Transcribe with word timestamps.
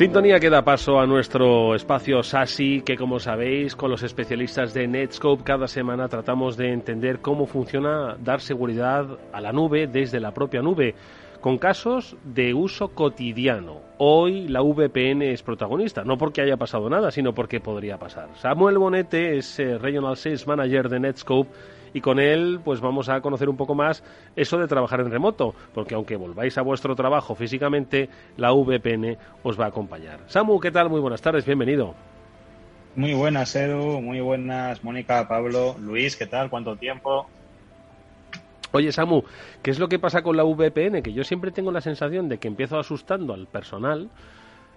Sintonía 0.00 0.40
que 0.40 0.48
da 0.48 0.64
paso 0.64 0.98
a 0.98 1.04
nuestro 1.04 1.74
espacio 1.74 2.22
SASI, 2.22 2.80
que 2.80 2.96
como 2.96 3.18
sabéis, 3.18 3.76
con 3.76 3.90
los 3.90 4.02
especialistas 4.02 4.72
de 4.72 4.88
Netscope 4.88 5.44
cada 5.44 5.68
semana 5.68 6.08
tratamos 6.08 6.56
de 6.56 6.72
entender 6.72 7.20
cómo 7.20 7.44
funciona 7.44 8.16
dar 8.18 8.40
seguridad 8.40 9.18
a 9.30 9.42
la 9.42 9.52
nube 9.52 9.88
desde 9.88 10.18
la 10.18 10.32
propia 10.32 10.62
nube, 10.62 10.94
con 11.42 11.58
casos 11.58 12.16
de 12.24 12.54
uso 12.54 12.94
cotidiano. 12.94 13.82
Hoy 13.98 14.48
la 14.48 14.62
VPN 14.62 15.20
es 15.20 15.42
protagonista, 15.42 16.02
no 16.02 16.16
porque 16.16 16.40
haya 16.40 16.56
pasado 16.56 16.88
nada, 16.88 17.10
sino 17.10 17.34
porque 17.34 17.60
podría 17.60 17.98
pasar. 17.98 18.30
Samuel 18.36 18.78
Bonete 18.78 19.36
es 19.36 19.58
eh, 19.58 19.76
Regional 19.76 20.16
Sales 20.16 20.46
Manager 20.46 20.88
de 20.88 21.00
Netscope 21.00 21.50
y 21.92 22.00
con 22.00 22.18
él 22.18 22.60
pues 22.64 22.80
vamos 22.80 23.08
a 23.08 23.20
conocer 23.20 23.48
un 23.48 23.56
poco 23.56 23.74
más 23.74 24.02
eso 24.36 24.58
de 24.58 24.68
trabajar 24.68 25.00
en 25.00 25.10
remoto, 25.10 25.54
porque 25.74 25.94
aunque 25.94 26.16
volváis 26.16 26.56
a 26.58 26.62
vuestro 26.62 26.94
trabajo 26.94 27.34
físicamente, 27.34 28.08
la 28.36 28.52
VPN 28.52 29.16
os 29.42 29.58
va 29.58 29.66
a 29.66 29.68
acompañar. 29.68 30.20
Samu, 30.26 30.60
¿qué 30.60 30.70
tal? 30.70 30.90
Muy 30.90 31.00
buenas 31.00 31.22
tardes, 31.22 31.44
bienvenido. 31.44 31.94
Muy 32.96 33.14
buenas, 33.14 33.54
Edu, 33.54 34.00
muy 34.00 34.20
buenas, 34.20 34.82
Mónica, 34.82 35.28
Pablo, 35.28 35.76
Luis, 35.78 36.16
¿qué 36.16 36.26
tal? 36.26 36.50
¿Cuánto 36.50 36.76
tiempo? 36.76 37.28
Oye, 38.72 38.92
Samu, 38.92 39.22
¿qué 39.62 39.70
es 39.70 39.78
lo 39.78 39.88
que 39.88 39.98
pasa 39.98 40.22
con 40.22 40.36
la 40.36 40.44
VPN? 40.44 41.02
Que 41.02 41.12
yo 41.12 41.24
siempre 41.24 41.50
tengo 41.50 41.72
la 41.72 41.80
sensación 41.80 42.28
de 42.28 42.38
que 42.38 42.48
empiezo 42.48 42.78
asustando 42.78 43.34
al 43.34 43.46
personal 43.46 44.10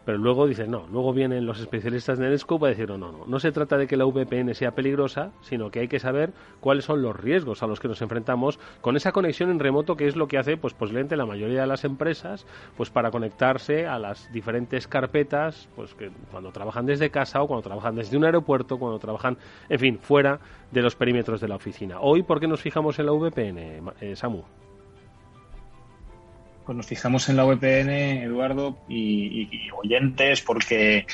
pero 0.05 0.17
luego 0.17 0.47
dicen, 0.47 0.71
no, 0.71 0.85
luego 0.91 1.13
vienen 1.13 1.45
los 1.45 1.59
especialistas 1.59 2.17
de 2.17 2.29
Netscope 2.29 2.65
a 2.65 2.69
decir, 2.69 2.89
no, 2.89 2.97
no, 2.97 3.11
no, 3.11 3.25
no 3.25 3.39
se 3.39 3.51
trata 3.51 3.77
de 3.77 3.87
que 3.87 3.97
la 3.97 4.05
VPN 4.05 4.53
sea 4.53 4.71
peligrosa, 4.71 5.31
sino 5.41 5.71
que 5.71 5.79
hay 5.79 5.87
que 5.87 5.99
saber 5.99 6.33
cuáles 6.59 6.85
son 6.85 7.01
los 7.01 7.15
riesgos 7.15 7.63
a 7.63 7.67
los 7.67 7.79
que 7.79 7.87
nos 7.87 8.01
enfrentamos 8.01 8.59
con 8.81 8.97
esa 8.97 9.11
conexión 9.11 9.49
en 9.49 9.59
remoto 9.59 9.95
que 9.95 10.07
es 10.07 10.15
lo 10.15 10.27
que 10.27 10.37
hace, 10.37 10.57
pues 10.57 10.73
posiblemente 10.73 11.15
la 11.15 11.25
mayoría 11.25 11.61
de 11.61 11.67
las 11.67 11.85
empresas, 11.85 12.45
pues 12.75 12.89
para 12.89 13.11
conectarse 13.11 13.87
a 13.87 13.99
las 13.99 14.31
diferentes 14.31 14.87
carpetas, 14.87 15.69
pues 15.75 15.93
que 15.93 16.11
cuando 16.31 16.51
trabajan 16.51 16.85
desde 16.85 17.09
casa 17.09 17.41
o 17.41 17.47
cuando 17.47 17.63
trabajan 17.63 17.95
desde 17.95 18.17
un 18.17 18.25
aeropuerto, 18.25 18.77
cuando 18.77 18.99
trabajan, 18.99 19.37
en 19.69 19.79
fin, 19.79 19.99
fuera 19.99 20.39
de 20.71 20.81
los 20.81 20.95
perímetros 20.95 21.39
de 21.39 21.47
la 21.47 21.55
oficina. 21.55 21.99
Hoy, 22.01 22.23
¿por 22.23 22.39
qué 22.39 22.47
nos 22.47 22.61
fijamos 22.61 22.99
en 22.99 23.05
la 23.05 23.11
VPN, 23.13 23.93
eh, 24.01 24.15
Samu? 24.15 24.43
Pues 26.65 26.75
nos 26.75 26.85
fijamos 26.85 27.29
en 27.29 27.37
la 27.37 27.43
VPN, 27.43 28.23
Eduardo, 28.23 28.77
y, 28.87 29.49
oyentes, 29.71 30.41
porque 30.41 31.05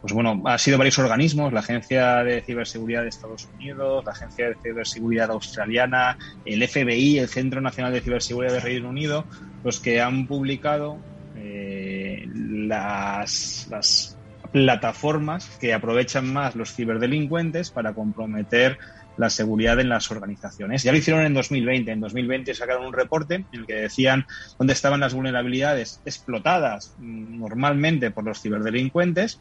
pues 0.00 0.12
bueno, 0.12 0.42
ha 0.44 0.58
sido 0.58 0.78
varios 0.78 0.98
organismos, 1.00 1.52
la 1.52 1.60
Agencia 1.60 2.22
de 2.22 2.40
Ciberseguridad 2.42 3.02
de 3.02 3.08
Estados 3.08 3.48
Unidos, 3.56 4.04
la 4.04 4.12
Agencia 4.12 4.48
de 4.48 4.54
Ciberseguridad 4.62 5.30
Australiana, 5.32 6.16
el 6.44 6.66
FBI, 6.66 7.18
el 7.18 7.28
Centro 7.28 7.60
Nacional 7.60 7.92
de 7.92 8.00
Ciberseguridad 8.00 8.52
de 8.52 8.60
Reino 8.60 8.88
Unido, 8.90 9.24
los 9.64 9.80
que 9.80 10.00
han 10.00 10.28
publicado 10.28 10.98
eh, 11.36 12.28
las, 12.32 13.66
las 13.70 14.16
plataformas 14.52 15.48
que 15.60 15.74
aprovechan 15.74 16.32
más 16.32 16.54
los 16.54 16.74
ciberdelincuentes 16.74 17.70
para 17.70 17.92
comprometer 17.92 18.78
la 19.18 19.30
seguridad 19.30 19.78
en 19.80 19.88
las 19.88 20.10
organizaciones. 20.10 20.82
Ya 20.82 20.92
lo 20.92 20.98
hicieron 20.98 21.24
en 21.26 21.34
2020. 21.34 21.90
En 21.90 22.00
2020 22.00 22.54
sacaron 22.54 22.86
un 22.86 22.92
reporte 22.92 23.34
en 23.34 23.46
el 23.52 23.66
que 23.66 23.74
decían 23.74 24.24
dónde 24.58 24.72
estaban 24.72 25.00
las 25.00 25.12
vulnerabilidades 25.12 26.00
explotadas 26.04 26.94
mm, 26.98 27.40
normalmente 27.40 28.10
por 28.10 28.24
los 28.24 28.40
ciberdelincuentes 28.40 29.40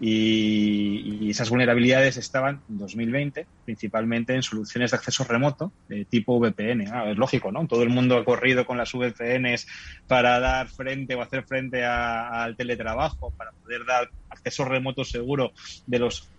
y, 0.00 1.30
esas 1.30 1.50
vulnerabilidades 1.50 2.16
estaban 2.16 2.62
en 2.68 2.78
2020 2.78 3.46
principalmente 3.64 4.34
en 4.34 4.42
soluciones 4.42 4.90
de 4.90 4.96
acceso 4.96 5.24
remoto 5.24 5.72
de 5.88 6.04
tipo 6.04 6.38
VPN. 6.38 6.86
Ah, 6.92 7.10
es 7.10 7.16
lógico, 7.16 7.50
¿no? 7.50 7.66
Todo 7.66 7.82
el 7.82 7.88
mundo 7.88 8.16
ha 8.18 8.24
corrido 8.24 8.66
con 8.66 8.76
las 8.76 8.92
VPNs 8.92 9.66
para 10.06 10.38
dar 10.38 10.68
frente 10.68 11.14
o 11.14 11.22
hacer 11.22 11.44
frente 11.44 11.84
al 11.84 12.56
teletrabajo, 12.56 13.32
para 13.32 13.52
poder 13.52 13.84
dar 13.86 14.10
acceso 14.28 14.64
remoto 14.64 15.04
seguro 15.04 15.52
de 15.86 15.98
los 15.98 16.30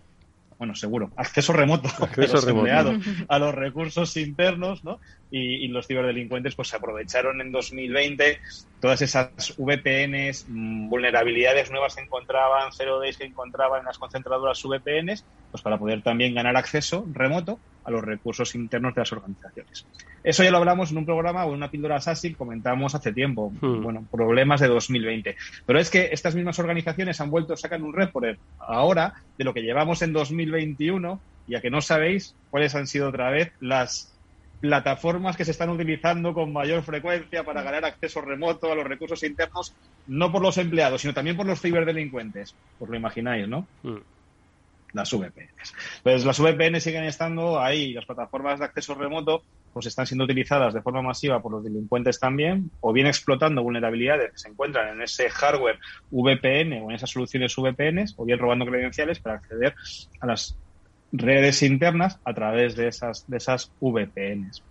bueno, 0.58 0.74
seguro, 0.74 1.10
acceso 1.16 1.52
remoto, 1.52 1.88
acceso 2.02 2.40
remoto. 2.40 2.98
a 3.28 3.38
los 3.38 3.54
recursos 3.54 4.16
internos, 4.16 4.84
¿no? 4.84 5.00
Y, 5.30 5.66
los 5.68 5.86
ciberdelincuentes 5.86 6.54
pues 6.54 6.68
se 6.68 6.76
aprovecharon 6.76 7.40
en 7.40 7.52
2020 7.52 8.38
todas 8.80 9.02
esas 9.02 9.54
VPNs, 9.58 10.46
mm, 10.48 10.88
vulnerabilidades 10.88 11.70
nuevas 11.70 11.96
que 11.96 12.02
encontraban, 12.02 12.72
zero 12.72 13.00
days 13.00 13.18
que 13.18 13.24
encontraban 13.24 13.80
en 13.80 13.86
las 13.86 13.98
concentradoras 13.98 14.62
VPNs, 14.62 15.24
pues 15.50 15.62
para 15.62 15.78
poder 15.78 16.02
también 16.02 16.34
ganar 16.34 16.56
acceso 16.56 17.04
remoto 17.12 17.58
a 17.86 17.90
los 17.90 18.04
recursos 18.04 18.54
internos 18.54 18.94
de 18.94 19.00
las 19.00 19.12
organizaciones. 19.12 19.86
Eso 20.22 20.42
ya 20.42 20.50
lo 20.50 20.58
hablamos 20.58 20.90
en 20.90 20.98
un 20.98 21.06
programa 21.06 21.44
o 21.44 21.50
en 21.50 21.54
una 21.54 21.70
píldora 21.70 22.00
SASI 22.00 22.34
comentamos 22.34 22.94
hace 22.94 23.12
tiempo. 23.12 23.52
Hmm. 23.60 23.82
Bueno, 23.82 24.04
problemas 24.10 24.60
de 24.60 24.66
2020. 24.66 25.36
Pero 25.64 25.78
es 25.78 25.88
que 25.88 26.08
estas 26.12 26.34
mismas 26.34 26.58
organizaciones 26.58 27.20
han 27.20 27.30
vuelto 27.30 27.54
a 27.54 27.56
sacar 27.56 27.80
un 27.80 27.94
report 27.94 28.38
ahora 28.58 29.14
de 29.38 29.44
lo 29.44 29.54
que 29.54 29.62
llevamos 29.62 30.02
en 30.02 30.12
2021 30.12 31.20
y 31.46 31.54
a 31.54 31.60
que 31.60 31.70
no 31.70 31.80
sabéis 31.80 32.34
cuáles 32.50 32.74
han 32.74 32.88
sido 32.88 33.08
otra 33.08 33.30
vez 33.30 33.52
las 33.60 34.12
plataformas 34.60 35.36
que 35.36 35.44
se 35.44 35.50
están 35.52 35.68
utilizando 35.68 36.34
con 36.34 36.52
mayor 36.52 36.82
frecuencia 36.82 37.44
para 37.44 37.62
ganar 37.62 37.84
acceso 37.84 38.20
remoto 38.20 38.72
a 38.72 38.74
los 38.74 38.86
recursos 38.86 39.22
internos, 39.22 39.74
no 40.08 40.32
por 40.32 40.42
los 40.42 40.58
empleados, 40.58 41.02
sino 41.02 41.14
también 41.14 41.36
por 41.36 41.46
los 41.46 41.60
ciberdelincuentes. 41.60 42.54
Os 42.80 42.88
lo 42.88 42.96
imagináis, 42.96 43.46
¿no? 43.46 43.66
Hmm. 43.82 43.98
Las 44.92 45.12
VPNs. 45.12 45.74
Pues 46.02 46.24
las 46.24 46.40
VPN 46.40 46.80
siguen 46.80 47.04
estando 47.04 47.60
ahí, 47.60 47.92
las 47.92 48.06
plataformas 48.06 48.58
de 48.58 48.66
acceso 48.66 48.94
remoto 48.94 49.42
pues 49.76 49.84
están 49.84 50.06
siendo 50.06 50.24
utilizadas 50.24 50.72
de 50.72 50.80
forma 50.80 51.02
masiva 51.02 51.42
por 51.42 51.52
los 51.52 51.62
delincuentes 51.62 52.18
también, 52.18 52.70
o 52.80 52.94
bien 52.94 53.06
explotando 53.06 53.62
vulnerabilidades 53.62 54.32
que 54.32 54.38
se 54.38 54.48
encuentran 54.48 54.88
en 54.94 55.02
ese 55.02 55.28
hardware 55.28 55.78
VPN 56.10 56.82
o 56.82 56.88
en 56.88 56.92
esas 56.92 57.10
soluciones 57.10 57.54
VPNs, 57.54 58.14
o 58.16 58.24
bien 58.24 58.38
robando 58.38 58.64
credenciales 58.64 59.18
para 59.20 59.34
acceder 59.34 59.74
a 60.20 60.26
las 60.26 60.56
redes 61.12 61.62
internas 61.62 62.18
a 62.24 62.32
través 62.32 62.74
de 62.74 62.88
esas, 62.88 63.28
de 63.28 63.36
esas 63.36 63.70
VPNs. 63.80 64.62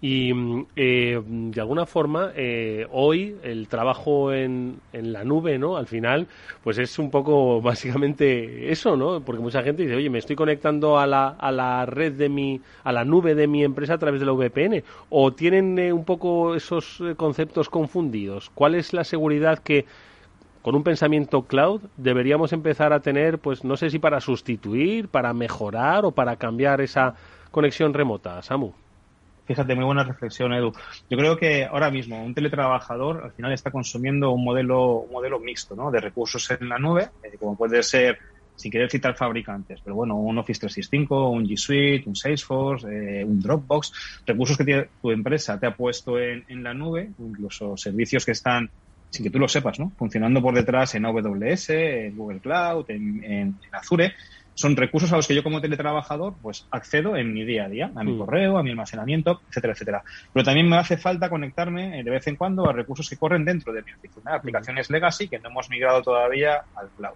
Y 0.00 0.32
mm, 0.32 0.66
eh, 0.76 1.20
de 1.26 1.60
alguna 1.60 1.84
forma, 1.84 2.30
eh, 2.36 2.86
hoy 2.92 3.36
el 3.42 3.66
trabajo 3.68 4.32
en, 4.32 4.80
en, 4.92 5.12
la 5.12 5.24
nube, 5.24 5.58
¿no? 5.58 5.76
Al 5.76 5.86
final, 5.86 6.28
pues 6.62 6.78
es 6.78 6.98
un 6.98 7.10
poco 7.10 7.60
básicamente 7.62 8.70
eso, 8.70 8.96
¿no? 8.96 9.20
Porque 9.20 9.42
mucha 9.42 9.62
gente 9.62 9.82
dice, 9.82 9.96
oye, 9.96 10.10
me 10.10 10.18
estoy 10.18 10.36
conectando 10.36 10.98
a 10.98 11.06
la, 11.06 11.28
a 11.28 11.50
la 11.50 11.84
red 11.86 12.12
de 12.12 12.28
mi, 12.28 12.60
a 12.84 12.92
la 12.92 13.04
nube 13.04 13.34
de 13.34 13.48
mi 13.48 13.64
empresa 13.64 13.94
a 13.94 13.98
través 13.98 14.20
de 14.20 14.26
la 14.26 14.32
VPN. 14.32 14.84
O 15.10 15.32
tienen 15.32 15.78
eh, 15.78 15.92
un 15.92 16.04
poco 16.04 16.54
esos 16.54 17.02
conceptos 17.16 17.68
confundidos. 17.68 18.50
¿Cuál 18.54 18.76
es 18.76 18.92
la 18.92 19.04
seguridad 19.04 19.58
que 19.58 19.84
con 20.62 20.74
un 20.74 20.82
pensamiento 20.84 21.42
cloud 21.42 21.80
deberíamos 21.96 22.52
empezar 22.52 22.92
a 22.92 23.00
tener, 23.00 23.38
pues 23.38 23.64
no 23.64 23.76
sé 23.76 23.90
si 23.90 23.98
para 23.98 24.20
sustituir, 24.20 25.08
para 25.08 25.32
mejorar 25.32 26.04
o 26.04 26.10
para 26.12 26.36
cambiar 26.36 26.80
esa 26.80 27.14
conexión 27.50 27.94
remota, 27.94 28.42
Samu. 28.42 28.72
Fíjate, 29.48 29.74
muy 29.74 29.86
buena 29.86 30.04
reflexión, 30.04 30.52
Edu. 30.52 30.74
Yo 31.08 31.16
creo 31.16 31.38
que 31.38 31.64
ahora 31.64 31.90
mismo 31.90 32.22
un 32.22 32.34
teletrabajador 32.34 33.24
al 33.24 33.32
final 33.32 33.50
está 33.54 33.70
consumiendo 33.70 34.30
un 34.30 34.44
modelo, 34.44 35.06
modelo 35.10 35.40
mixto 35.40 35.74
¿no? 35.74 35.90
de 35.90 36.02
recursos 36.02 36.50
en 36.50 36.68
la 36.68 36.78
nube, 36.78 37.08
eh, 37.22 37.38
como 37.38 37.56
puede 37.56 37.82
ser, 37.82 38.18
sin 38.56 38.70
querer 38.70 38.90
citar 38.90 39.16
fabricantes, 39.16 39.80
pero 39.82 39.96
bueno, 39.96 40.16
un 40.16 40.36
Office 40.36 40.60
365, 40.60 41.30
un 41.30 41.46
G 41.46 41.56
Suite, 41.56 42.04
un 42.06 42.14
Salesforce, 42.14 42.86
eh, 42.88 43.24
un 43.24 43.40
Dropbox, 43.40 44.20
recursos 44.26 44.58
que 44.58 44.90
tu 45.00 45.10
empresa 45.10 45.58
te 45.58 45.66
ha 45.66 45.74
puesto 45.74 46.18
en, 46.18 46.44
en 46.48 46.62
la 46.62 46.74
nube, 46.74 47.10
incluso 47.18 47.74
servicios 47.78 48.26
que 48.26 48.32
están 48.32 48.68
sin 49.10 49.24
que 49.24 49.30
tú 49.30 49.38
lo 49.38 49.48
sepas, 49.48 49.78
¿no? 49.78 49.92
Funcionando 49.96 50.42
por 50.42 50.54
detrás 50.54 50.94
en 50.94 51.06
AWS, 51.06 51.70
en 51.70 52.16
Google 52.16 52.40
Cloud, 52.40 52.84
en, 52.88 53.58
Azure. 53.72 54.14
Son 54.58 54.74
recursos 54.74 55.12
a 55.12 55.16
los 55.16 55.28
que 55.28 55.36
yo 55.36 55.44
como 55.44 55.60
teletrabajador 55.60 56.34
pues 56.42 56.66
accedo 56.72 57.16
en 57.16 57.32
mi 57.32 57.44
día 57.44 57.66
a 57.66 57.68
día, 57.68 57.92
a 57.94 58.02
mi 58.02 58.14
mm. 58.14 58.18
correo, 58.18 58.58
a 58.58 58.64
mi 58.64 58.70
almacenamiento, 58.70 59.40
etcétera, 59.48 59.72
etcétera. 59.72 60.02
Pero 60.32 60.44
también 60.44 60.68
me 60.68 60.76
hace 60.76 60.96
falta 60.96 61.30
conectarme 61.30 62.00
eh, 62.00 62.02
de 62.02 62.10
vez 62.10 62.26
en 62.26 62.34
cuando 62.34 62.68
a 62.68 62.72
recursos 62.72 63.08
que 63.08 63.16
corren 63.16 63.44
dentro 63.44 63.72
de 63.72 63.84
mi 63.84 63.92
oficina, 63.92 64.34
aplicaciones 64.34 64.90
legacy 64.90 65.28
que 65.28 65.38
no 65.38 65.50
hemos 65.50 65.70
migrado 65.70 66.02
todavía 66.02 66.64
al 66.74 66.88
cloud. 66.88 67.14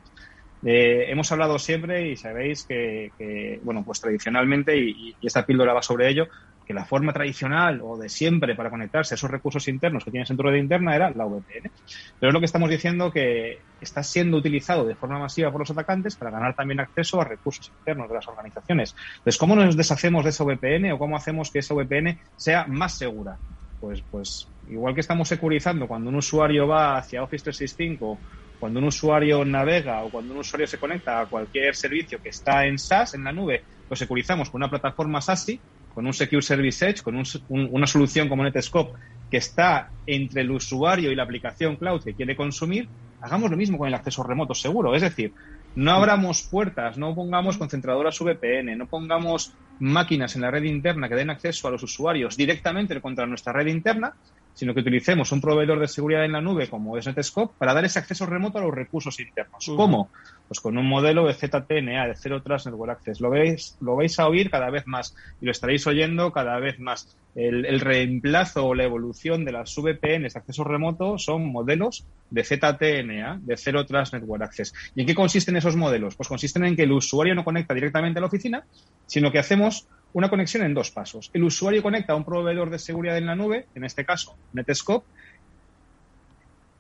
hemos 0.62 1.33
hablado 1.33 1.59
siempre 1.59 2.11
y 2.11 2.17
sabéis 2.17 2.62
que, 2.62 3.59
bueno, 3.65 3.83
pues 3.85 4.00
tradicionalmente, 4.00 4.79
y, 4.79 5.17
esta 5.21 5.44
píldora 5.44 5.75
va 5.75 5.83
sobre 5.83 6.11
ello, 6.11 6.29
que 6.67 6.75
la 6.75 6.85
forma 6.85 7.12
tradicional 7.12 7.81
o 7.82 7.97
de 7.97 8.09
siempre 8.09 8.55
para 8.55 8.70
conectarse 8.70 9.14
a 9.14 9.17
esos 9.17 9.31
recursos 9.31 9.67
internos 9.69 10.05
que 10.05 10.11
tienes 10.11 10.31
en 10.31 10.37
tu 10.37 10.43
red 10.43 10.56
interna 10.56 10.94
era 10.94 11.11
la 11.11 11.25
VPN. 11.25 11.70
Pero 12.19 12.31
es 12.31 12.32
lo 12.32 12.41
que 12.41 12.47
estamos 12.47 12.70
diciendo 12.70 13.11
que 13.11 13.59
está 13.81 14.03
siendo 14.03 14.37
utilizado 14.37 14.85
de 14.85 14.94
forma 14.94 15.19
masiva 15.19 15.50
por 15.50 15.61
los 15.61 15.70
atacantes 15.70 16.17
para 16.17 16.31
ganar 16.31 16.55
también 16.55 16.81
acceso 16.81 17.20
a 17.20 17.25
recursos 17.25 17.70
internos 17.79 18.09
de 18.09 18.14
las 18.14 18.29
organizaciones. 18.29 18.94
Entonces, 19.19 19.38
¿cómo 19.38 19.56
nos 19.56 19.76
deshacemos 19.76 20.25
de 20.25 20.31
esa 20.31 20.44
VPN 20.44 20.93
o 20.93 20.99
cómo 20.99 21.17
hacemos 21.17 21.50
que 21.50 21.59
esa 21.59 21.75
VPN 21.75 22.19
sea 22.37 22.67
más 22.67 22.97
segura? 22.97 23.37
Pues, 23.81 24.03
pues 24.11 24.49
igual 24.69 24.94
que 24.94 25.00
estamos 25.00 25.29
securizando 25.29 25.88
cuando 25.88 26.08
un 26.11 26.17
usuario 26.17 26.69
va 26.69 26.99
hacia 26.99 27.23
Office 27.23 27.44
365 27.44 28.19
cuando 28.62 28.79
un 28.79 28.87
usuario 28.87 29.44
navega 29.44 30.05
o 30.05 30.08
cuando 30.08 30.35
un 30.35 30.38
usuario 30.38 30.69
se 30.69 30.79
conecta 30.79 31.20
a 31.20 31.26
cualquier 31.26 31.75
servicio 31.75 32.23
que 32.23 32.29
está 32.29 32.65
en 32.65 32.79
SaaS, 32.79 33.15
en 33.15 33.25
la 33.25 33.32
nube, 33.32 33.65
lo 33.91 33.97
securizamos 33.97 34.50
con 34.50 34.61
una 34.61 34.70
plataforma 34.70 35.20
SASI, 35.20 35.58
con 35.94 36.06
un 36.06 36.12
Secure 36.12 36.43
Service 36.43 36.89
Edge, 36.89 37.03
con 37.03 37.23
una 37.49 37.87
solución 37.87 38.29
como 38.29 38.44
Netscope 38.44 38.99
que 39.31 39.39
está 39.39 39.91
entre 40.06 40.43
el 40.43 40.50
usuario 40.50 41.11
y 41.11 41.15
la 41.15 41.23
aplicación 41.23 41.77
cloud 41.77 42.03
que 42.03 42.15
quiere 42.15 42.37
consumir, 42.37 42.89
hagamos 43.21 43.50
lo 43.50 43.56
mismo 43.56 43.79
con 43.79 43.89
el 43.89 43.94
acceso 43.94 44.23
remoto 44.23 44.55
seguro. 44.55 44.94
Es 44.94 45.03
decir, 45.03 45.33
no 45.75 45.93
abramos 45.93 46.43
puertas, 46.43 46.99
no 46.99 47.15
pongamos 47.15 47.56
concentradoras 47.56 48.19
VPN, 48.19 48.77
no 48.77 48.87
pongamos 48.87 49.53
máquinas 49.79 50.37
en 50.37 50.43
la 50.43 50.50
red 50.50 50.65
interna 50.65 51.09
que 51.09 51.15
den 51.15 51.31
acceso 51.31 51.67
a 51.67 51.71
los 51.71 51.83
usuarios 51.83 52.37
directamente 52.37 53.00
contra 53.00 53.27
nuestra 53.27 53.53
red 53.53 53.69
interna, 53.69 54.15
sino 54.55 54.75
que 54.75 54.81
utilicemos 54.81 55.33
un 55.33 55.41
proveedor 55.41 55.81
de 55.81 55.89
seguridad 55.89 56.25
en 56.25 56.33
la 56.33 56.41
nube 56.41 56.69
como 56.69 56.97
es 56.97 57.07
Netscope 57.07 57.55
para 57.59 57.75
dar 57.75 57.85
ese 57.85 57.99
acceso 57.99 58.27
remoto 58.27 58.59
a 58.59 58.63
los 58.63 58.75
recursos 58.75 59.19
internos. 59.21 59.71
¿Cómo? 59.77 60.11
Pues 60.49 60.61
con 60.61 60.77
un 60.77 60.87
modelo 60.87 61.27
de 61.27 61.35
ZTNA, 61.35 62.09
de 62.09 62.15
Zero 62.17 62.43
Trust 62.43 62.67
Network 62.67 62.93
Access. 62.93 63.21
Lo 63.21 63.31
veis, 63.31 63.77
lo 63.81 63.97
vais 63.97 64.19
a 64.19 64.29
oír 64.29 64.51
cada 64.51 64.71
vez 64.71 64.87
más 64.87 65.15
y 65.41 65.47
lo 65.47 65.53
estaréis 65.53 65.87
oyendo 65.87 66.33
cada 66.33 66.59
vez 66.59 66.79
más. 66.79 67.17
El, 67.35 67.81
reemplazo 67.81 68.67
o 68.67 68.75
la 68.75 68.85
evolución 68.85 69.47
de 69.47 69.53
las 69.53 69.75
VPNs 69.75 70.35
de 70.35 70.39
acceso 70.39 70.65
remoto 70.65 71.17
son 71.17 71.51
modelos 71.51 72.05
de 72.29 72.45
ZTNA, 72.45 73.41
de 73.41 73.57
Zero 73.57 73.87
Trust 73.87 74.13
Network 74.13 74.43
Access. 74.43 74.75
¿Y 74.95 75.01
en 75.01 75.07
qué 75.07 75.15
consisten 75.15 75.57
esos 75.57 75.75
modelos? 75.75 76.15
Pues 76.15 76.29
consisten 76.29 76.65
en 76.65 76.77
que 76.77 76.83
el 76.83 76.93
usuario 76.93 77.35
no 77.35 77.43
conecta 77.43 77.73
directamente 77.73 78.19
a 78.19 78.21
la 78.21 78.27
oficina, 78.27 78.65
sino 79.07 79.33
que 79.33 79.39
hacemos 79.39 79.89
una 80.14 80.29
conexión 80.29 80.64
en 80.64 80.75
dos 80.75 80.91
pasos. 80.91 81.31
El 81.32 81.44
usuario 81.44 81.82
conecta 81.82 82.12
a 82.12 82.17
un 82.17 82.25
proveedor 82.25 82.70
de 82.70 82.79
seguridad 82.79 83.17
en 83.17 83.26
la 83.26 83.35
nube, 83.35 83.67
en 83.75 83.85
este 83.85 84.05
caso 84.05 84.37
Netscope, 84.53 85.06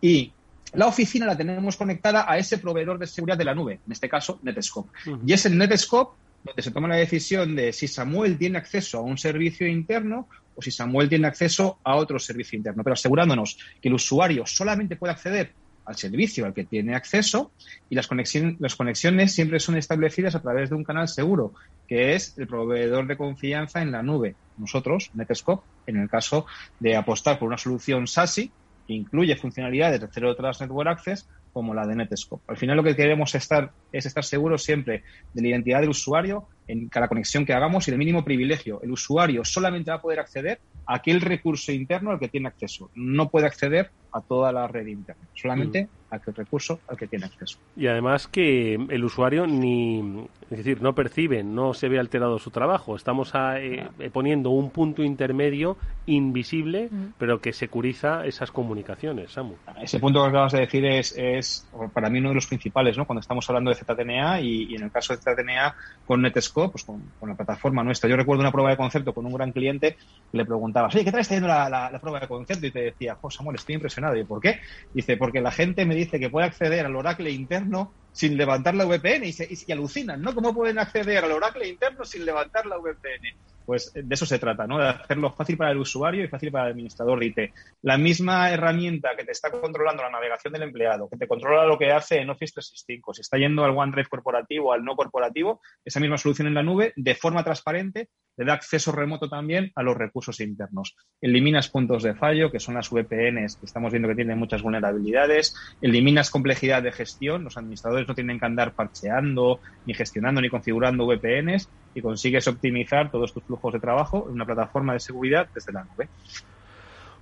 y 0.00 0.32
la 0.74 0.86
oficina 0.86 1.26
la 1.26 1.36
tenemos 1.36 1.76
conectada 1.76 2.30
a 2.30 2.38
ese 2.38 2.58
proveedor 2.58 2.98
de 2.98 3.06
seguridad 3.06 3.38
de 3.38 3.44
la 3.44 3.54
nube, 3.54 3.80
en 3.86 3.92
este 3.92 4.08
caso 4.08 4.40
Netscope. 4.42 4.90
Y 5.26 5.32
es 5.32 5.46
en 5.46 5.58
Netscope 5.58 6.16
donde 6.44 6.62
se 6.62 6.70
toma 6.70 6.88
la 6.88 6.96
decisión 6.96 7.54
de 7.54 7.72
si 7.72 7.86
Samuel 7.86 8.36
tiene 8.36 8.58
acceso 8.58 8.98
a 8.98 9.02
un 9.02 9.16
servicio 9.16 9.66
interno 9.66 10.28
o 10.54 10.62
si 10.62 10.70
Samuel 10.70 11.08
tiene 11.08 11.28
acceso 11.28 11.78
a 11.84 11.94
otro 11.96 12.18
servicio 12.18 12.56
interno, 12.56 12.82
pero 12.82 12.94
asegurándonos 12.94 13.58
que 13.80 13.88
el 13.88 13.94
usuario 13.94 14.44
solamente 14.44 14.96
puede 14.96 15.12
acceder 15.12 15.52
al 15.84 15.96
servicio 15.96 16.46
al 16.46 16.54
que 16.54 16.64
tiene 16.64 16.94
acceso 16.94 17.52
y 17.88 17.94
las, 17.94 18.06
conexiones, 18.06 18.60
las 18.60 18.76
conexiones 18.76 19.32
siempre 19.32 19.60
son 19.60 19.76
establecidas 19.76 20.34
a 20.34 20.42
través 20.42 20.70
de 20.70 20.76
un 20.76 20.84
canal 20.84 21.08
seguro, 21.08 21.54
que 21.88 22.14
es 22.14 22.38
el 22.38 22.46
proveedor 22.46 23.06
de 23.06 23.16
confianza 23.16 23.82
en 23.82 23.92
la 23.92 24.02
nube. 24.02 24.34
Nosotros, 24.58 25.10
Netscope, 25.14 25.66
en 25.86 25.96
el 25.96 26.08
caso 26.08 26.46
de 26.80 26.96
apostar 26.96 27.38
por 27.38 27.48
una 27.48 27.58
solución 27.58 28.06
SASI, 28.06 28.50
que 28.86 28.94
incluye 28.94 29.36
funcionalidades 29.36 30.00
de 30.00 30.08
Zero 30.08 30.34
Trust 30.34 30.60
Network 30.60 30.88
Access, 30.88 31.28
como 31.52 31.74
la 31.74 31.86
de 31.86 31.96
Netscope. 31.96 32.42
Al 32.48 32.56
final 32.56 32.76
lo 32.76 32.82
que 32.82 32.96
queremos 32.96 33.34
estar, 33.34 33.72
es 33.92 34.06
estar 34.06 34.24
seguros 34.24 34.62
siempre 34.62 35.02
de 35.34 35.42
la 35.42 35.48
identidad 35.48 35.80
del 35.80 35.90
usuario 35.90 36.48
en 36.68 36.88
cada 36.88 37.08
conexión 37.08 37.44
que 37.44 37.52
hagamos 37.52 37.86
y 37.88 37.90
del 37.90 37.98
mínimo 37.98 38.24
privilegio. 38.24 38.80
El 38.82 38.92
usuario 38.92 39.44
solamente 39.44 39.90
va 39.90 39.96
a 39.96 40.00
poder 40.02 40.20
acceder 40.20 40.60
a 40.86 40.96
aquel 40.96 41.20
recurso 41.20 41.72
interno 41.72 42.10
al 42.10 42.18
que 42.18 42.28
tiene 42.28 42.48
acceso. 42.48 42.90
No 42.94 43.28
puede 43.28 43.46
acceder 43.46 43.90
a 44.12 44.20
toda 44.20 44.52
la 44.52 44.68
red 44.68 44.86
interna, 44.86 45.22
solamente 45.34 45.84
mm. 45.84 45.88
a 46.10 46.16
aquel 46.16 46.34
recurso 46.34 46.80
al 46.86 46.96
que 46.96 47.06
tiene 47.06 47.24
acceso. 47.24 47.58
Y 47.76 47.86
además 47.86 48.28
que 48.28 48.74
el 48.74 49.04
usuario 49.04 49.46
ni, 49.46 50.26
es 50.50 50.58
decir, 50.58 50.82
no 50.82 50.94
percibe, 50.94 51.42
no 51.42 51.72
se 51.72 51.88
ve 51.88 51.98
alterado 51.98 52.38
su 52.38 52.50
trabajo. 52.50 52.94
Estamos 52.94 53.32
eh, 53.34 53.88
poniendo 54.12 54.50
un 54.50 54.70
punto 54.70 55.02
intermedio 55.02 55.78
invisible, 56.06 56.88
mm. 56.90 57.14
pero 57.16 57.40
que 57.40 57.52
securiza 57.54 58.26
esas 58.26 58.50
comunicaciones, 58.50 59.32
Samu. 59.32 59.54
Ese 59.80 59.98
punto 59.98 60.22
que 60.22 60.28
acabas 60.28 60.52
de 60.52 60.60
decir 60.60 60.84
es, 60.84 61.14
es 61.16 61.66
para 61.94 62.10
mí 62.10 62.18
uno 62.18 62.30
de 62.30 62.34
los 62.34 62.46
principales, 62.46 62.98
¿no? 62.98 63.06
Cuando 63.06 63.20
estamos 63.20 63.48
hablando 63.48 63.70
de 63.70 63.76
ZTNA 63.76 64.40
y, 64.40 64.74
en 64.74 64.84
el 64.84 64.90
caso 64.90 65.16
de 65.16 65.22
ZTNA 65.22 65.74
con 66.06 66.20
Netscope, 66.20 66.51
pues 66.52 66.84
con, 66.84 67.02
la 67.22 67.34
plataforma 67.34 67.82
nuestra. 67.82 68.08
Yo 68.08 68.16
recuerdo 68.16 68.42
una 68.42 68.52
prueba 68.52 68.70
de 68.70 68.76
concepto 68.76 69.12
con 69.12 69.26
un 69.26 69.32
gran 69.34 69.52
cliente 69.52 69.96
le 70.32 70.44
preguntaba, 70.44 70.88
oye, 70.88 71.04
¿qué 71.04 71.10
tal 71.10 71.20
está 71.20 71.34
yendo 71.34 71.48
la, 71.48 71.98
prueba 72.00 72.20
de 72.20 72.28
concepto? 72.28 72.66
Y 72.66 72.70
te 72.70 72.80
decía, 72.80 73.16
José 73.16 73.38
Samuel, 73.38 73.56
estoy 73.56 73.74
impresionado 73.74 74.16
¿Y 74.16 74.24
por 74.24 74.40
qué? 74.40 74.60
Dice, 74.92 75.16
porque 75.16 75.40
la 75.40 75.50
gente 75.50 75.84
me 75.84 75.94
dice 75.94 76.20
que 76.20 76.30
puede 76.30 76.46
acceder 76.46 76.86
al 76.86 76.96
Oracle 76.96 77.30
interno 77.30 77.92
sin 78.12 78.36
levantar 78.36 78.74
la 78.74 78.84
VPN 78.84 79.24
y, 79.24 79.32
se, 79.32 79.48
y 79.50 79.72
alucinan, 79.72 80.20
¿no? 80.20 80.34
¿Cómo 80.34 80.54
pueden 80.54 80.78
acceder 80.78 81.24
al 81.24 81.32
Oracle 81.32 81.66
interno 81.66 82.04
sin 82.04 82.24
levantar 82.24 82.66
la 82.66 82.76
VPN? 82.76 83.51
Pues 83.64 83.92
de 83.94 84.14
eso 84.14 84.26
se 84.26 84.38
trata, 84.38 84.66
¿no? 84.66 84.78
De 84.78 84.88
hacerlo 84.88 85.32
fácil 85.32 85.56
para 85.56 85.70
el 85.70 85.78
usuario 85.78 86.24
y 86.24 86.28
fácil 86.28 86.50
para 86.50 86.66
el 86.66 86.72
administrador 86.72 87.20
de 87.20 87.26
IT. 87.26 87.38
La 87.82 87.98
misma 87.98 88.50
herramienta 88.50 89.10
que 89.16 89.24
te 89.24 89.32
está 89.32 89.50
controlando 89.50 90.02
la 90.02 90.10
navegación 90.10 90.52
del 90.52 90.62
empleado, 90.62 91.08
que 91.08 91.16
te 91.16 91.28
controla 91.28 91.66
lo 91.66 91.78
que 91.78 91.92
hace 91.92 92.18
en 92.18 92.30
Office 92.30 92.54
365, 92.54 93.14
si 93.14 93.20
está 93.20 93.38
yendo 93.38 93.64
al 93.64 93.76
OneDrive 93.76 94.08
corporativo, 94.08 94.72
al 94.72 94.84
no 94.84 94.96
corporativo, 94.96 95.60
esa 95.84 96.00
misma 96.00 96.18
solución 96.18 96.48
en 96.48 96.54
la 96.54 96.62
nube, 96.62 96.92
de 96.96 97.14
forma 97.14 97.44
transparente, 97.44 98.08
le 98.36 98.46
da 98.46 98.54
acceso 98.54 98.92
remoto 98.92 99.28
también 99.28 99.72
a 99.74 99.82
los 99.82 99.96
recursos 99.96 100.40
internos. 100.40 100.96
Eliminas 101.20 101.68
puntos 101.68 102.02
de 102.02 102.14
fallo, 102.14 102.50
que 102.50 102.60
son 102.60 102.74
las 102.74 102.90
VPNs, 102.90 103.56
que 103.56 103.66
estamos 103.66 103.92
viendo 103.92 104.08
que 104.08 104.14
tienen 104.14 104.38
muchas 104.38 104.62
vulnerabilidades. 104.62 105.54
Eliminas 105.82 106.30
complejidad 106.30 106.82
de 106.82 106.92
gestión. 106.92 107.44
Los 107.44 107.58
administradores 107.58 108.08
no 108.08 108.14
tienen 108.14 108.38
que 108.38 108.46
andar 108.46 108.72
parcheando, 108.72 109.60
ni 109.86 109.94
gestionando, 109.94 110.40
ni 110.40 110.48
configurando 110.48 111.06
VPNs 111.06 111.68
y 111.94 112.00
consigues 112.00 112.48
optimizar 112.48 113.10
todos 113.10 113.32
tus 113.32 113.44
flujos 113.44 113.72
de 113.72 113.80
trabajo 113.80 114.26
en 114.28 114.34
una 114.34 114.46
plataforma 114.46 114.92
de 114.92 115.00
seguridad 115.00 115.48
desde 115.54 115.72
la 115.72 115.84
nube. 115.84 116.10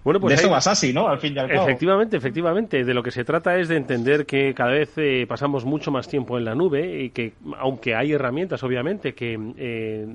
Bueno, 0.03 0.19
pues 0.19 0.37
de 0.37 0.43
eso 0.43 0.51
vas 0.51 0.67
así, 0.67 0.93
¿no? 0.93 1.09
Al 1.09 1.19
fin 1.19 1.35
y 1.37 1.39
al 1.39 1.49
cabo. 1.49 1.63
Efectivamente, 1.63 2.17
efectivamente. 2.17 2.85
De 2.85 2.95
lo 2.95 3.03
que 3.03 3.11
se 3.11 3.23
trata 3.25 3.59
es 3.59 3.69
de 3.69 3.77
entender 3.77 4.25
que 4.25 4.55
cada 4.55 4.71
vez 4.71 4.93
eh, 4.97 5.27
pasamos 5.29 5.67
mucho 5.67 5.91
más 5.91 6.09
tiempo 6.09 6.39
en 6.39 6.47
la 6.47 6.55
nube 6.55 7.03
y 7.03 7.11
que, 7.11 7.35
aunque 7.59 7.95
hay 7.95 8.13
herramientas, 8.13 8.63
obviamente, 8.63 9.13
que 9.13 9.39
eh, 9.59 10.07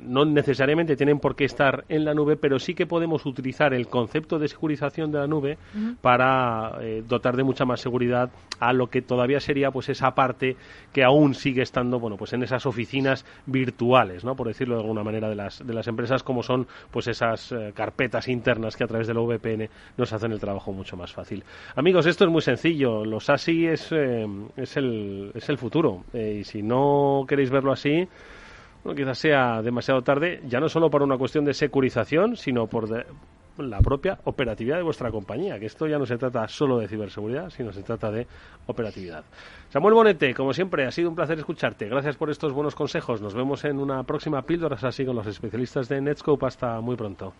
no 0.00 0.26
necesariamente 0.26 0.94
tienen 0.94 1.20
por 1.20 1.36
qué 1.36 1.44
estar 1.44 1.84
en 1.88 2.04
la 2.04 2.12
nube, 2.12 2.36
pero 2.36 2.58
sí 2.58 2.74
que 2.74 2.86
podemos 2.86 3.24
utilizar 3.24 3.72
el 3.72 3.88
concepto 3.88 4.38
de 4.38 4.48
securización 4.48 5.10
de 5.10 5.18
la 5.18 5.26
nube 5.26 5.56
para 6.02 6.76
eh, 6.82 7.02
dotar 7.06 7.34
de 7.36 7.44
mucha 7.44 7.64
más 7.64 7.80
seguridad 7.80 8.30
a 8.60 8.72
lo 8.74 8.88
que 8.88 9.00
todavía 9.00 9.40
sería 9.40 9.70
pues 9.70 9.88
esa 9.88 10.14
parte 10.14 10.56
que 10.92 11.02
aún 11.02 11.34
sigue 11.34 11.62
estando, 11.62 11.98
bueno, 11.98 12.16
pues 12.16 12.34
en 12.34 12.42
esas 12.42 12.66
oficinas 12.66 13.24
virtuales, 13.46 14.24
¿no? 14.24 14.34
Por 14.34 14.48
decirlo 14.48 14.74
de 14.74 14.82
alguna 14.82 15.02
manera 15.02 15.28
de 15.28 15.36
las 15.36 15.66
de 15.66 15.72
las 15.72 15.86
empresas 15.86 16.22
como 16.22 16.42
son 16.42 16.66
pues 16.90 17.06
esas 17.06 17.54
carpetas 17.74 18.28
internas 18.28 18.76
que 18.76 18.84
a 18.84 18.86
través 18.86 18.97
de 19.06 19.14
la 19.14 19.20
VPN 19.20 19.68
nos 19.96 20.12
hacen 20.12 20.32
el 20.32 20.40
trabajo 20.40 20.72
mucho 20.72 20.96
más 20.96 21.12
fácil. 21.12 21.44
Amigos, 21.76 22.06
esto 22.06 22.24
es 22.24 22.30
muy 22.30 22.42
sencillo. 22.42 23.04
Los 23.04 23.30
ASI 23.30 23.66
es, 23.66 23.92
eh, 23.92 24.26
es, 24.56 24.76
el, 24.76 25.32
es 25.34 25.48
el 25.48 25.58
futuro. 25.58 26.04
Eh, 26.12 26.38
y 26.40 26.44
si 26.44 26.62
no 26.62 27.24
queréis 27.28 27.50
verlo 27.50 27.72
así, 27.72 28.08
quizás 28.94 29.18
sea 29.18 29.62
demasiado 29.62 30.02
tarde, 30.02 30.40
ya 30.46 30.60
no 30.60 30.68
solo 30.68 30.90
por 30.90 31.02
una 31.02 31.18
cuestión 31.18 31.44
de 31.44 31.54
securización, 31.54 32.36
sino 32.36 32.66
por 32.66 32.88
la 33.58 33.80
propia 33.80 34.18
operatividad 34.24 34.76
de 34.76 34.82
vuestra 34.82 35.10
compañía, 35.10 35.58
que 35.58 35.66
esto 35.66 35.86
ya 35.86 35.98
no 35.98 36.06
se 36.06 36.16
trata 36.16 36.46
solo 36.48 36.78
de 36.78 36.88
ciberseguridad, 36.88 37.50
sino 37.50 37.72
se 37.72 37.82
trata 37.82 38.10
de 38.10 38.26
operatividad. 38.66 39.24
Samuel 39.68 39.94
Bonete, 39.94 40.34
como 40.34 40.52
siempre, 40.52 40.86
ha 40.86 40.90
sido 40.90 41.10
un 41.10 41.16
placer 41.16 41.38
escucharte. 41.38 41.88
Gracias 41.88 42.16
por 42.16 42.30
estos 42.30 42.52
buenos 42.52 42.74
consejos. 42.74 43.20
Nos 43.20 43.34
vemos 43.34 43.64
en 43.64 43.78
una 43.78 44.02
próxima 44.04 44.42
píldora 44.42 44.76
así 44.80 45.04
con 45.04 45.16
los 45.16 45.26
especialistas 45.26 45.88
de 45.88 46.00
Netscope. 46.00 46.46
Hasta 46.46 46.80
muy 46.80 46.96
pronto. 46.96 47.34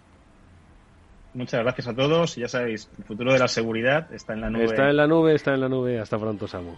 Muchas 1.39 1.63
gracias 1.63 1.87
a 1.87 1.95
todos. 1.95 2.35
Ya 2.35 2.49
sabéis, 2.49 2.91
el 2.99 3.05
futuro 3.05 3.33
de 3.33 3.39
la 3.39 3.47
seguridad 3.47 4.13
está 4.13 4.33
en 4.33 4.41
la 4.41 4.51
nube. 4.51 4.65
Está 4.65 4.91
en 4.91 4.97
la 4.97 5.07
nube, 5.07 5.35
está 5.37 5.55
en 5.55 5.61
la 5.61 5.69
nube. 5.69 6.01
Hasta 6.01 6.19
pronto, 6.19 6.49
Samu. 6.49 6.75